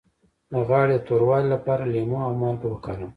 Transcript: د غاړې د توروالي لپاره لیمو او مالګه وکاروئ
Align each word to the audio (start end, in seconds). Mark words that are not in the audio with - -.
د 0.51 0.53
غاړې 0.69 0.95
د 0.99 1.03
توروالي 1.07 1.47
لپاره 1.55 1.83
لیمو 1.93 2.17
او 2.27 2.31
مالګه 2.41 2.67
وکاروئ 2.69 3.09